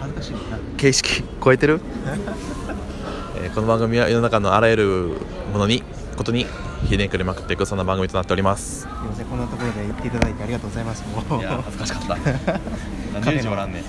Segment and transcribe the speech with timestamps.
[0.00, 1.80] 恥ずかしいな形式超えてる、
[3.36, 5.12] えーこの番組は世の中のあらゆる
[5.52, 5.82] ものに
[6.16, 6.46] ことに
[6.88, 8.82] ひねくれまくっていくそんな番組となっております。
[8.82, 11.04] すいませんこんなところで言っていただいてありがとうございます。
[11.30, 11.40] もう。
[11.40, 12.16] いや恥ずかしかった。
[13.20, 13.82] 何十時もおらんね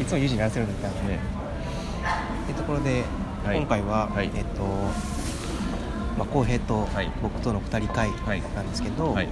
[0.00, 1.18] いつも友人にやらせるんだったらっ
[2.46, 3.04] てところで、
[3.44, 3.58] はい。
[3.58, 4.30] 今回は、はい。
[4.34, 4.62] えっと
[6.18, 7.10] まあ浩平とはい。
[7.22, 8.42] 僕との2人会はい。
[8.54, 9.28] なんですけど、はい。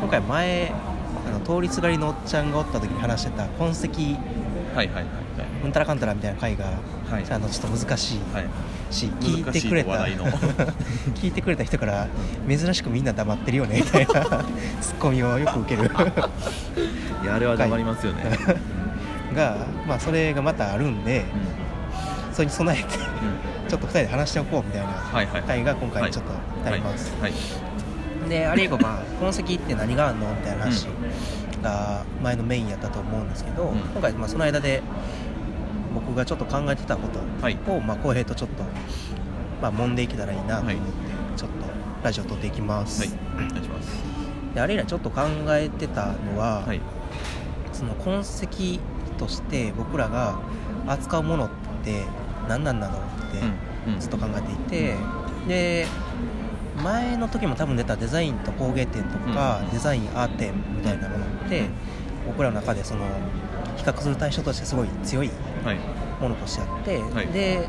[0.00, 0.72] 今回前
[1.26, 4.18] あの通りすがりのおっちゃんがおった時に話してた痕跡
[4.74, 5.04] はいはいはい
[5.64, 7.24] うんたらかんたらみたいな回が、はい。
[7.30, 8.46] あのちょっと難しいはい。
[8.90, 10.04] し、聞いてくれた。
[11.14, 12.06] 聞いてくれた人から
[12.48, 14.22] 珍しくみんな黙ってるよねみたいな
[14.80, 15.90] ツッコミをよく受ける。
[17.22, 18.22] いやあれは黙りますよね、
[19.34, 19.56] が、
[19.86, 21.24] まあ、それがまたあるんで
[22.32, 23.02] それに備えてうん。
[23.02, 23.08] うん
[23.66, 26.32] ちょっと2人で話しておこうみたいなはいはい回が今回ちょっと
[26.70, 27.32] あります、はい。
[28.28, 30.28] であれ以降まあ痕跡って何があんの？
[30.28, 30.86] みたいな話
[31.64, 33.78] が前のメインやったと思うんですけど、うん。
[33.78, 34.82] 今回まあその間で
[35.94, 37.58] 僕がちょっと考えてたことはい。
[37.66, 38.62] をまあ浩平とちょっと
[39.60, 40.78] まあ揉んでいけたらいいなと思ってはい。
[41.36, 41.56] ちょっと
[42.04, 43.10] ラジオ撮っていきます、はい。
[43.34, 44.04] お願いします。
[44.54, 46.80] であれ以来ちょっと考えてたのは、はい。
[47.72, 48.78] その痕跡
[49.18, 50.38] として僕らが
[50.86, 51.48] 扱うものっ
[51.82, 52.04] て
[52.48, 53.38] 何なんだろうって
[53.86, 53.94] うん。
[53.94, 54.00] うん。
[54.00, 54.94] ずっと考えていて、
[55.48, 55.86] で
[56.82, 61.64] 前の時も多分出たデザインと工芸展とか、うんデザインアート展みたいなものって
[62.26, 63.04] 僕らの中でその
[63.76, 65.30] 比較する対象としてすごい強い
[65.64, 65.78] はい。
[66.20, 67.26] ものとしてあって、はい。
[67.28, 67.68] で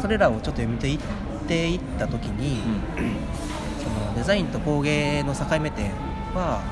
[0.00, 0.98] それらをちょっと読みていっ
[1.46, 2.60] ていった時に、
[3.82, 5.90] そのデザインと工芸の境目点
[6.34, 6.62] は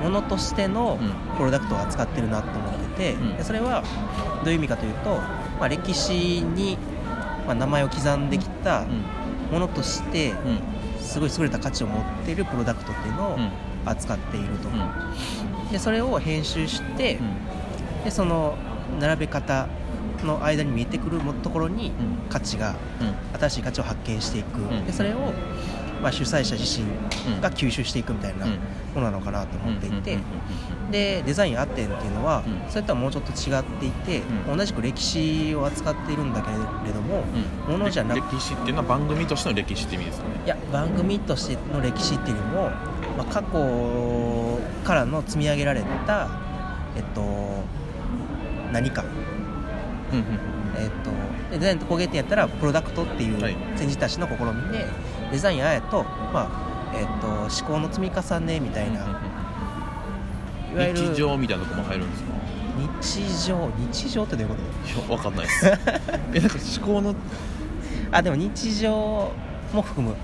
[0.00, 1.36] ものとしてのうん。
[1.36, 3.36] プロダクトを扱ってるなと思ってて、うん。
[3.36, 3.82] でそれは
[4.44, 5.16] どういう意味かというと、
[5.58, 6.76] まあ、歴史に、
[7.46, 9.04] まあ、名前を刻んできたうん
[9.50, 10.32] ものとして
[11.00, 13.50] すごい優れた価値を持っているプロダクトっていうのをうん。
[13.86, 15.72] 扱っていると、うん。
[15.72, 17.18] でそれを編集して、
[18.04, 18.54] でその
[19.00, 19.68] 並べ方
[20.22, 22.28] の間に見えてくるところにうん。
[22.28, 23.38] 価値がうん。
[23.38, 24.84] 新しい価値を発見していく、ん。
[24.84, 25.32] でそれを、
[26.00, 26.86] まあ、主催者自身
[27.40, 28.52] が吸収していくみたいなうん。
[28.94, 30.22] ものなのかなと思っていて、うん
[30.90, 32.68] でデザインアテンっていうのは、うん。
[32.68, 34.56] それとはもうちょっと違っていて、うん。
[34.56, 37.22] 同じく歴史を扱っているんだけれども、
[37.68, 37.72] うん。
[37.74, 40.40] ものじゃなく歴史っていうのは番組としての歴史って意味ですよね。
[40.44, 42.62] いや番組としての歴史っていうよりも、
[43.16, 46.28] まあ、過去からの積み上げられた、
[46.96, 47.22] えっと、
[48.72, 49.04] 何か、
[50.76, 51.10] えっと、
[51.52, 53.56] でデザインと工芸店やったらプロダクトっていうはい。
[53.76, 54.86] 先人たちの試みで
[55.30, 56.48] デザインあやと,、まあ
[56.94, 59.00] えっと思考の積み重ねみたいな、
[60.72, 62.30] いわゆる日常みたいなとこも入るんですか？
[63.02, 65.02] 日常日常ってどういうこと？
[65.02, 65.66] いやわかんないです。
[66.34, 67.14] えなんか思考の、
[68.12, 69.30] あでも日常
[69.72, 70.14] も含む、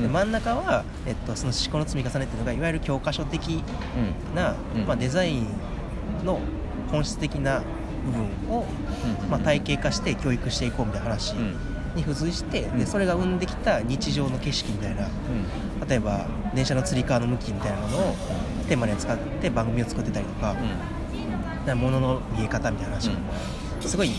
[0.00, 0.12] でうん。
[0.12, 3.62] 真ん中は、えっと、その思考の積み重ねっていうのがいわゆる教科書的
[4.34, 4.86] な、うん。
[4.86, 5.46] まあ、デザイン
[6.24, 6.40] の
[6.90, 7.62] 本質的な
[8.04, 8.12] 部
[8.48, 8.64] 分を、
[9.22, 9.30] うん。
[9.30, 11.56] まあ、体系化して教育していこうみたいな話うん
[11.98, 12.78] に付随して、うん。
[12.78, 15.08] でそれが生んできた日常の景色みたいな
[15.88, 18.16] 例えば電車のつり革の向きみたいなのを
[18.68, 20.56] テーマに使って番組を作ってたりとか、
[21.66, 23.10] う物の見え方みたいな話、
[23.80, 24.10] すごい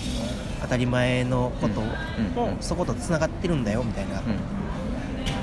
[0.62, 1.84] 当たり前のことう
[2.22, 2.36] ん。
[2.36, 4.34] もそことつながってるんだよみたいなとん。
[4.34, 4.40] うん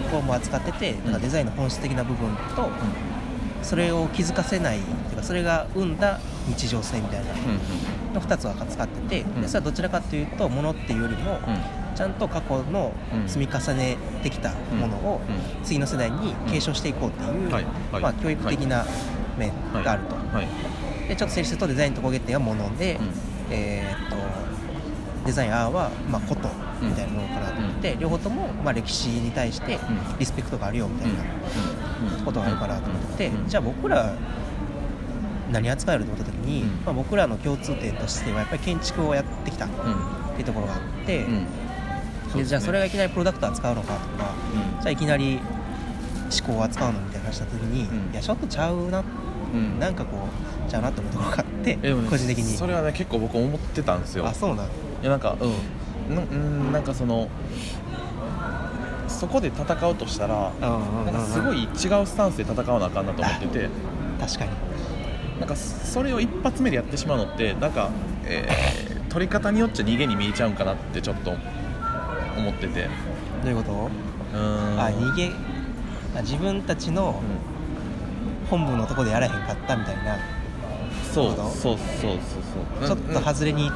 [0.07, 2.71] ころも扱っててなんかデザインの本質的な部分と
[3.63, 7.33] それを気づかせないっていうかそれが生んだ日常性みたいな
[8.15, 9.43] の2つは扱っててうん。
[9.43, 11.39] でそれはどちらかというとものっていうよりも
[11.95, 12.13] ちゃん。
[12.15, 15.21] と過去のうん積み重ねてきたものを
[15.65, 17.51] 次の世代に継承していこうっていう、
[18.01, 18.85] まあ、教育的な
[19.39, 21.09] 面があると、はい。
[21.09, 23.11] でちょっと整理するとデザインと工芸っていうのはもので、うん。
[23.51, 24.17] えーっと
[25.27, 26.49] デザインアーは、まあ、こと
[26.81, 29.79] みたいなものかなと思って、両方とも、まあ、歴史に対して
[30.19, 31.17] リスペクトがあるよみたいな
[32.25, 34.15] ことがあるかなと思ってて、じゃあ僕ら
[35.51, 36.69] 何扱えると思った時に、うん。
[36.85, 41.47] まあ、僕らの共通点としてはやっぱり建築をやってきたっうんていうところがあって、うん。
[42.35, 44.35] でじゃあそれがいきなりプロダクト扱うのかとか、
[44.77, 44.81] うん。
[44.81, 45.39] じゃあいきなり
[46.37, 48.13] 思考を扱うのみたいな話した時に、うん。
[48.13, 49.05] いやちょっとちゃうな、
[49.55, 49.79] うん。
[49.79, 50.29] なんかこ
[50.67, 51.77] うちゃうなって思うところがあって、
[52.11, 52.57] 個人的に。
[52.57, 54.27] それはね結構僕思ってたんですよ。
[54.27, 54.67] あそうなん
[55.03, 55.37] いやなんか
[56.09, 56.15] うん。
[56.15, 57.29] なうんなんかその
[59.09, 61.07] そこで戦うとしたらうんうんうんうん。
[61.07, 61.67] なんかすごい違
[62.03, 63.69] うスタンスで戦わなあかんなと思ってて。
[64.21, 64.51] 確かに。
[65.41, 67.91] なんかそれを一発目でやってしまうのってなんか、
[68.25, 71.31] えー取り方によっちゃ逃げに見えちゃうんかなってちょっと
[72.37, 72.87] 思ってて。
[73.43, 73.79] どういうこと、う
[74.35, 75.31] あ逃げ
[76.15, 77.23] あ自分たちの
[78.51, 80.19] 本部のとこでやらへんかったみたいな、
[81.15, 82.19] そうなるほどそうそうそう
[82.79, 82.89] そう。
[82.89, 83.71] ちょっと外れに、っ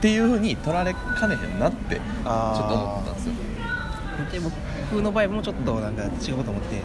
[0.00, 2.30] ていうふうに取られかねへんなってちょっと
[2.74, 3.32] 思ったんですよ、
[4.32, 4.40] で
[4.90, 6.82] 僕の場合もちょっとなんか違うこと思って、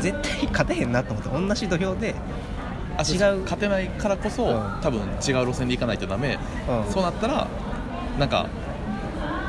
[0.00, 3.42] 絶対勝てへんなと思って同じ土俵で違う。
[3.42, 4.78] 勝てないからこそ、うん。
[4.82, 6.38] 多分違う路線で行かないとダメ、
[6.68, 6.92] うん。
[6.92, 7.46] そうなったら
[8.18, 8.46] なんか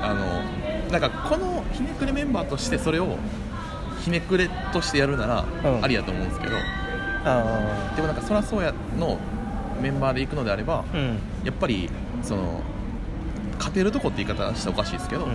[0.02, 3.18] あのなんかこのひねくれメンバーとしてそれを
[4.02, 5.84] ひねくれとしてやるなら、うん。
[5.84, 6.56] ありやと思うんですけど。
[7.26, 9.18] あでもなんかそらそうやの
[9.84, 11.20] メンバーで行くのであれば、あうん。
[11.44, 11.90] やっぱり
[12.22, 12.62] その
[13.58, 15.32] 勝てるとこって言い方したらおかしいですけど、うん。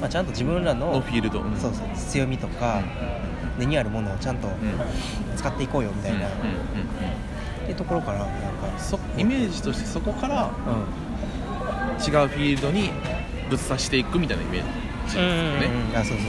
[0.00, 1.56] まあ、ちゃんと自分らののフィールド、うん。
[1.56, 2.82] そうそう強みとか、
[3.58, 4.48] 根にあるものをちゃんと
[5.36, 6.28] 使っていこうよみたいな、うんうん
[7.62, 12.90] っていうところからなんかそイメージとしてそこからうん違うフィールドに
[13.48, 14.66] ぶっ刺していくみたいなイメージ
[15.04, 16.24] ですよね、そうそうそうそ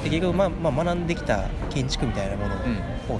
[0.00, 0.04] う。
[0.04, 2.58] で結局、まあまあ、学んできた建築みたいなものを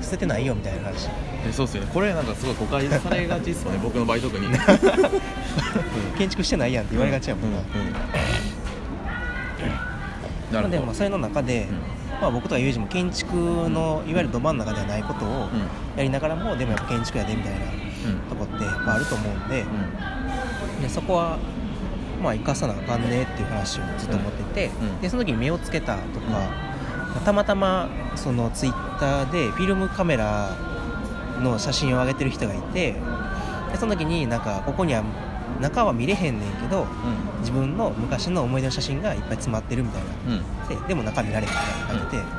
[0.02, 1.08] 捨ててないよみたいな話、
[1.44, 1.90] でそうですよね。
[1.92, 3.78] これなんかすごい誤解されがちですよね。
[3.82, 4.52] 僕の場合特に、 うん。
[6.18, 7.78] 建築してないやんって言われがちやもんな、なるほ
[10.52, 10.60] ど。
[10.60, 11.66] まあでもまあそれの中で、
[12.20, 13.34] まあ、僕とかユージも建築
[13.68, 15.68] のいわゆるど真ん中ではないことをうん。
[15.96, 17.58] やりながらもでもやっぱ建築やでみたいな
[18.28, 19.64] とこって、まあ、あると思うんで,、
[20.82, 21.38] でそこは
[22.22, 25.00] まあ生かさなあかんねっていう話をずっと思ってて、うん。
[25.00, 26.67] でその時に目をつけたとか、
[27.24, 30.50] たまたまそのツイッターでフィルムカメラ
[31.40, 33.00] の写真を上げてる人がいてで
[33.78, 35.02] その時になんかここには
[35.60, 36.86] 中は見れへんねんけど
[37.40, 40.08] 自分の昔の思い出の写真がいっぱい詰まってるみたいな。
[40.34, 40.40] うん。
[40.40, 40.44] うん
[40.82, 42.32] ででも中見られへんみたいなのが書いてて、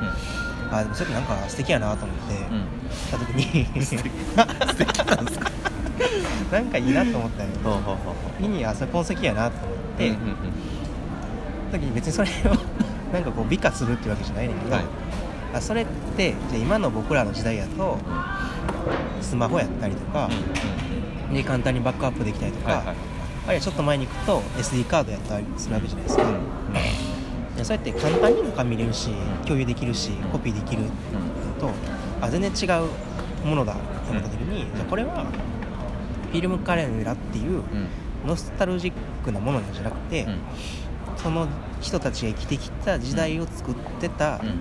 [0.72, 2.54] あでもそれなんか素敵やなと思って、うん。
[2.54, 2.66] うん
[3.10, 3.64] た時に。
[4.36, 4.44] な
[5.22, 5.50] んですか？
[6.52, 7.96] なんかいいなと思ったよほうほうほうほ
[8.38, 10.34] 次にあそれ痕跡やなと思って、うんうんうん。
[11.72, 12.54] 時に別にそれを
[13.12, 14.84] なんかこう美化するっていうわけじゃないねんけど、はい。
[15.52, 15.86] あそれっ
[16.16, 17.98] てじゃあ今の僕らの時代やと
[19.20, 20.30] スマホやったりとか、
[21.32, 22.96] で簡単にバックアップできたりとか、はいはい。
[23.46, 26.24] あるいはちょっと前に行くと SD カードやったりするわけじゃないですか、
[27.56, 29.10] でそうやって簡単に中見れるし
[29.44, 30.82] 共有できるしコピーできる
[31.58, 31.70] と
[32.20, 33.78] あ全然違うものだと
[34.10, 35.24] 思った時に、じゃあこれは
[36.30, 37.88] フィルムカレンダっていううん。
[38.26, 38.92] ノスタルジッ
[39.24, 40.40] クなものじゃなくて、うん
[41.22, 41.46] その
[41.80, 44.60] 人たちが生きてきた時代を作ってたうん。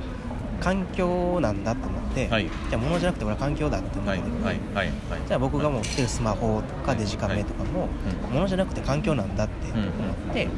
[0.59, 2.49] 環境なんだと思って、はい。
[2.69, 4.19] じゃあ物じゃなくてこれは環境だって思ったはい。
[4.19, 4.59] 時に、はい。
[4.73, 4.87] はい。
[5.09, 5.21] はい。
[5.25, 7.87] じゃあ僕が持ってるスマホとかデジカメとかも、
[8.27, 8.35] うん。
[8.35, 10.49] 物じゃなくて環境なんだって思って、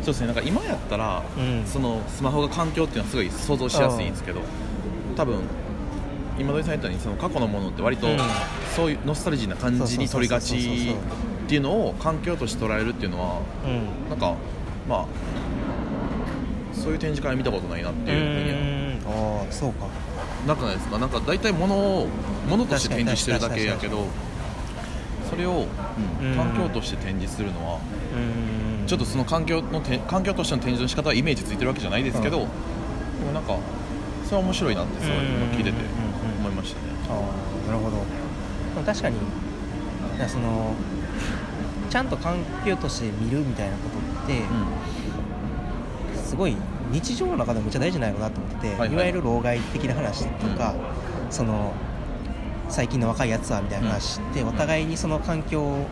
[0.00, 0.28] そうですね。
[0.28, 1.66] なんか今やったら、うん。
[1.66, 4.40] そのスマホが環境っていうのはすごい想像しやすいんですけど
[5.16, 5.40] 多分
[6.38, 8.18] 今土井さん言ったようにその過去のものって割とうん。
[8.74, 10.96] そういうノスタルジーな感じに取りがちっ
[11.46, 13.68] ていうのを環境として捉えるっていうのはう
[14.06, 14.08] ん。
[14.08, 14.34] なんか
[14.88, 15.06] まあ
[16.72, 18.58] そういう展示会見たことないなっていうふうには。
[18.58, 19.40] うん。
[19.40, 19.86] ああそうか。
[20.46, 20.98] なくないですか？
[20.98, 22.06] なんか大体物を
[22.48, 24.06] 物として展示してるだけやけど
[25.30, 25.66] それを、
[26.36, 27.80] 環境として展示するのは
[28.14, 28.86] うん。
[28.86, 32.48] ちょっとその環境のて環境としての展示の仕方はイメージついてるわけじゃないですけど、うん。
[33.20, 33.56] でもなんか
[34.24, 35.76] それは面白いなってすごい今聞いててうん。
[36.40, 36.86] 思いましたね。
[37.08, 38.04] ああなるほど。
[38.84, 39.16] 確かに
[40.28, 40.74] その
[41.94, 44.42] ちゃんと環境として見るみたいなことって、
[46.20, 46.56] すごい
[46.90, 48.96] 日常の中でもめっちゃ大事なのなと思ってて、いはいはい。
[48.96, 50.74] わゆる老害的な話とか、
[51.30, 51.72] その
[52.68, 55.86] 最近の若いやつはみたいな話って、お互いにその環境を、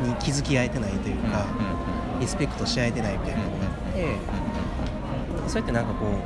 [0.00, 1.44] に気づき合えてないというか、
[2.20, 6.18] リスペクトし合えてないみたいなところがあって、そうやってなんかこういわ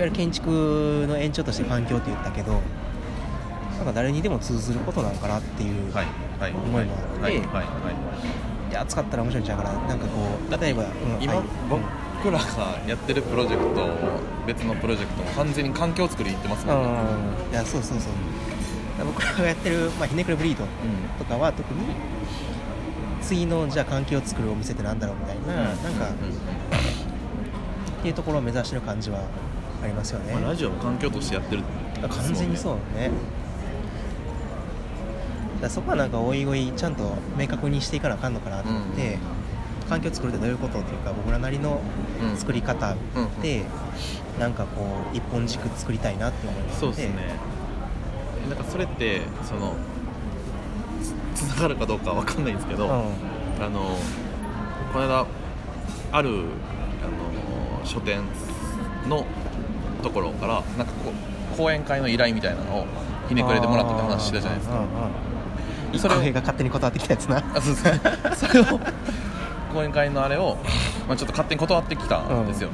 [0.00, 2.60] ゆる建築の延長として環境って言ったけど
[3.82, 8.70] なんか誰にでも通ずることなんかなっていう、思いもあってはいはいはい。
[8.70, 10.88] いや使ったら面白いんちゃうかななんかこう例えば、うん
[11.20, 11.44] 今、はい。
[12.22, 13.88] 僕らがやってるプロジェクト
[14.46, 16.88] 別のプロジェクトも完全に環境作りに行ってますもんね、
[17.46, 18.12] うんいやそうそうそう
[19.04, 20.64] 僕らがやってる、まあ、ひねくれブリード
[21.18, 21.80] とかは特に
[23.20, 29.18] 次のじゃあ環境を作るお店ってなんだろうみたいな、なんか、っていうところを目指してる感じは
[29.82, 31.64] ありますよね、まあラジオも環境としてやってる
[32.08, 33.10] 完全にそうね
[35.62, 39.16] だそこはなんかおいおいちゃんと明確にしていかなあかんのかなと思って、
[39.88, 41.80] 環境を作るってどういうことっていうか僕らなりの
[42.20, 43.62] うん作り方うんで、
[44.40, 47.36] なんかこう一本軸作りたいなって思いますそうですね。
[48.48, 49.74] なんかそれってその
[51.36, 52.90] つつながるかどうかわかんないんですけど、うん。
[53.64, 53.96] あの
[54.92, 55.26] この間
[56.10, 58.22] あるあの書店
[59.08, 59.24] の
[60.02, 61.12] ところからなんかこ
[61.54, 62.86] う講演会の依頼みたいなのを
[63.28, 64.78] ひねくれてもらったって話してたじゃないですか。
[64.78, 64.88] うんうん
[65.98, 67.38] それが勝手に断ってきたやつな。
[67.54, 68.64] あそうです それを
[69.72, 70.58] 講演会のあれを、
[71.08, 72.68] まあ、ちょっと勝手に断ってきたんですよ、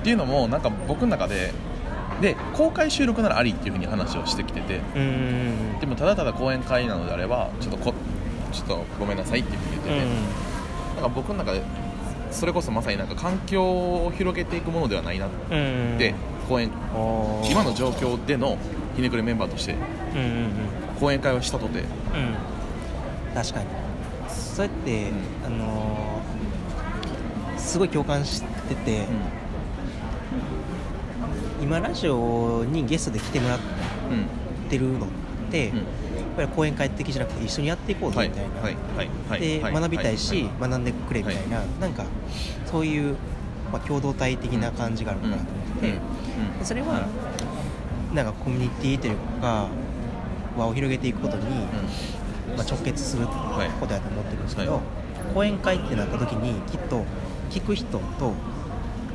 [0.00, 1.52] っていうのもなんか僕の中で
[2.20, 4.80] で公開収録ならありっていうふうに話をしてきてて。
[4.94, 5.02] うん。
[5.02, 7.92] うんでもただただ講演会なのであればちょっとこ
[8.50, 10.06] ちょっとごめんなさいっていうふうに言ってて、
[10.94, 11.62] なんか僕の中で
[12.30, 15.98] それこそまさになんか環境を広げていくものではないなっうんうん。
[15.98, 16.14] て、
[16.48, 16.70] 講演
[17.50, 18.56] 今の状況での
[18.94, 19.74] ひねくれメンバーとして。
[20.14, 21.80] うんうんうん講演会をしたとて。
[21.80, 21.86] うん。
[23.34, 23.66] 確かに。
[24.28, 25.46] そうやって、うん。
[25.46, 26.06] あのー
[27.58, 29.06] すごい共感してて、
[31.60, 33.58] 今ラジオにゲストで来てもらっ
[34.10, 34.14] う
[34.66, 35.08] んてるのっ
[35.50, 35.76] て、うん。
[35.78, 35.86] やっ
[36.36, 38.28] ぱり講演会的じゃなくて一緒にやっていこうはい。
[38.28, 38.76] ぜみたいな、はい。
[38.96, 39.08] はい。
[39.28, 39.40] はい。
[39.40, 39.72] で、はい。
[39.72, 42.04] 学びたいし、は学んでくれみたいな、なんか
[42.70, 43.16] そういう、
[43.72, 47.08] まあ、共同体的な感じがあるのかなと思ってそれは
[48.14, 49.68] なんかコミュニティというか
[50.56, 51.44] 輪を広げていくことに、
[52.56, 54.82] まあ、直結することやと思ってるんですけど、はい。
[55.34, 57.04] 講演会ってなった時にきっと
[57.50, 58.32] 聞く人と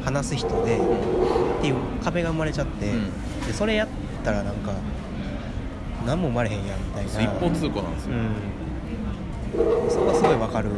[0.03, 3.11] 話す人でっていう壁が生まれちゃって、うん。
[3.45, 3.87] でそれやっ
[4.23, 4.73] たらなんか
[6.05, 7.33] 何も生まれへんやんみたいな。
[7.33, 10.69] 一方通行なんですよ、うん、そこがすごい分かる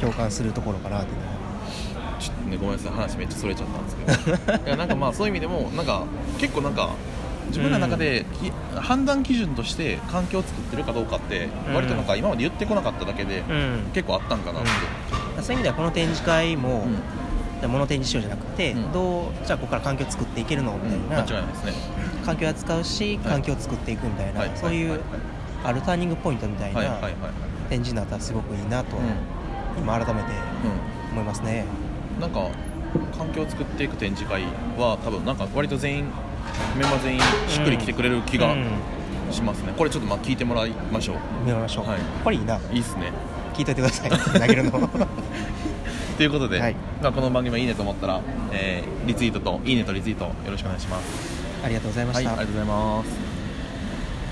[0.00, 1.10] 共感するところかなって
[2.18, 2.92] ちょっとねごめんなさい。
[2.92, 4.64] 話めっちゃそれちゃったんですけど。
[4.66, 6.04] いやなんかまあそういう意味でもなんか
[6.38, 6.90] 結構なんか
[7.48, 11.74] 自分らの中で、き判断基準として環境を作ってるかどうかってうん。
[11.74, 13.90] 割となんか今まで言ってこなかっただけで、うん。
[13.92, 16.86] 結構あったんかなって、そういう意味ではこの展示会も、
[17.62, 17.70] うん。
[17.70, 18.92] 物展示しようじゃなくて、うん。
[18.92, 21.72] どうじゃあここから環境作っていけるのみたいな、間違いないですね。
[22.24, 23.32] 環境を扱うしはい。
[23.32, 24.50] 環境を作っていくみたいな、はい。
[24.54, 25.00] そういう、はい。
[25.64, 27.00] あるターニングポイントみたいな
[27.68, 29.00] 展示になったらすごくいいなと、う
[29.78, 30.32] 今改めてん、
[31.12, 31.64] 思いますね。
[32.16, 32.48] うん、なんか
[33.18, 34.44] 環境を作っていく展示会
[34.78, 36.04] は多分なんか割と全員
[36.76, 38.66] メンバー全員しっくりきてくれる気がうん。
[39.32, 41.16] しますね、これちょっとまあ聞いてもらいましょう。
[41.44, 41.98] 見ましょう、はい。
[42.22, 43.12] これいいな、いいっすね。
[43.54, 44.70] 聞いといてください、投げるの。
[46.16, 46.76] ということで、はい。
[47.02, 48.20] まあ、この番組がいいねと思ったら、
[48.52, 51.04] えーリツイートといいねとリツイートよろしくお願いします。
[51.64, 52.32] ありがとうございまはいした。
[52.32, 53.25] ありがとうございます